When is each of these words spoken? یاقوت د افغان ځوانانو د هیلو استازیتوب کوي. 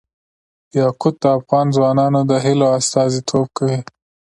یاقوت 0.79 1.15
د 1.21 1.25
افغان 1.37 1.67
ځوانانو 1.75 2.21
د 2.29 2.31
هیلو 2.45 2.67
استازیتوب 2.77 3.45
کوي. 3.57 3.79